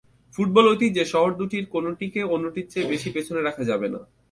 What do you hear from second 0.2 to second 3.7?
ফুটবল-ঐতিহ্যে শহর দুটির কোনোটিকে অন্যটির চেয়ে বেশি পেছনে রাখা